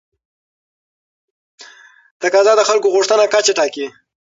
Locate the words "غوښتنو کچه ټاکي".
2.95-3.85